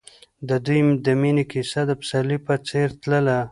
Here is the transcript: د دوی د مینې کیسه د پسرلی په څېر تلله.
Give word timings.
د 0.47 0.49
دوی 0.65 0.81
د 1.05 1.07
مینې 1.21 1.45
کیسه 1.51 1.81
د 1.87 1.91
پسرلی 1.99 2.37
په 2.47 2.53
څېر 2.67 2.87
تلله. 3.01 3.37